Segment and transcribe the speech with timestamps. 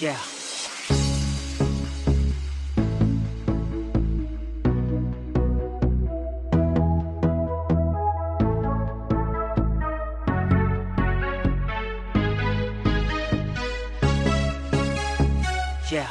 [0.00, 0.16] Yeah.
[15.92, 16.10] Yeah.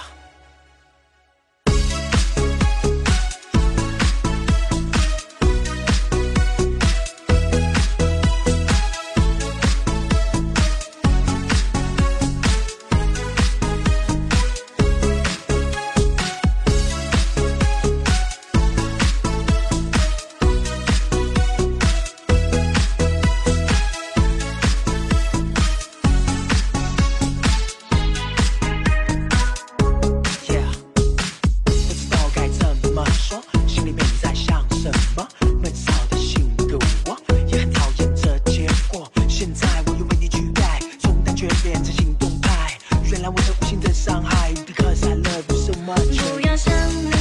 [41.71, 42.75] 变成行动派，
[43.11, 46.17] 原来我在无心的伤害，Because I love you so much。
[46.33, 47.11] 不要想你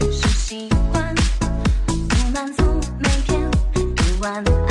[0.00, 1.14] 只是喜欢，
[1.86, 1.94] 不
[2.34, 2.64] 满足
[2.98, 4.65] 每天夜晚。